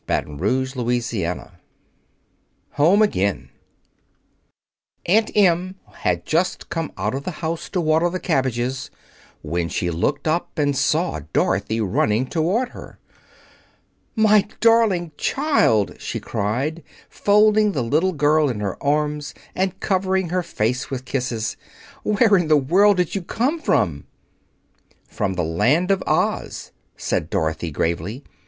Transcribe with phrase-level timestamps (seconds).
[0.07, 1.51] Chapter XXIV
[2.71, 3.51] Home Again
[5.05, 8.89] Aunt Em had just come out of the house to water the cabbages
[9.43, 12.97] when she looked up and saw Dorothy running toward her.
[14.15, 20.41] "My darling child!" she cried, folding the little girl in her arms and covering her
[20.41, 21.57] face with kisses.
[22.01, 24.07] "Where in the world did you come from?"
[25.07, 28.23] "From the Land of Oz," said Dorothy gravely.